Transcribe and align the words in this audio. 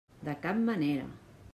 De 0.29 0.33
cap 0.47 0.63
manera! 0.71 1.07